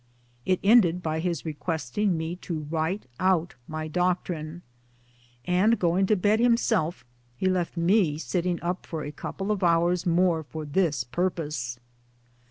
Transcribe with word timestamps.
It 0.47 0.59
ended 0.63 1.03
by 1.03 1.19
his 1.19 1.45
requesting 1.45 2.17
me 2.17 2.35
to 2.37 2.61
write 2.71 3.05
out 3.19 3.53
my 3.67 3.87
doctrine; 3.87 4.63
and 5.45 5.77
going 5.77 6.07
to 6.07 6.15
bed 6.15 6.39
himself 6.39 7.05
he 7.37 7.45
left 7.45 7.77
me 7.77 8.17
sitting 8.17 8.59
up 8.63 8.87
for 8.87 9.03
a 9.03 9.11
couple 9.11 9.51
of 9.51 9.63
hours 9.63 10.07
more 10.07 10.41
for 10.41 10.65
this 10.65 11.03
pur 11.03 11.29
pose.! 11.29 11.77